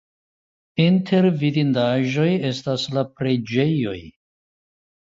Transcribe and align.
Inter 0.85 1.27
vidindaĵoj 1.43 2.27
estas 2.53 2.89
la 2.97 3.07
preĝejoj. 3.21 3.99